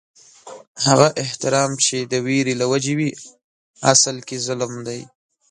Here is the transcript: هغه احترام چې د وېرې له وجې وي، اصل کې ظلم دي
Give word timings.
هغه 0.85 1.07
احترام 1.23 1.71
چې 1.85 1.97
د 2.11 2.13
وېرې 2.25 2.53
له 2.61 2.65
وجې 2.71 2.93
وي، 2.97 3.11
اصل 3.93 4.15
کې 4.27 4.37
ظلم 4.45 4.73
دي 4.87 5.01